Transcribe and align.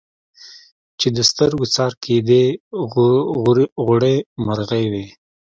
چي 0.99 1.07
د 1.17 1.19
سترګو 1.29 1.65
څار 1.75 1.93
کېدی 2.03 2.45
غوړي 3.85 4.15
مرغې 4.45 4.85
وې 4.91 5.05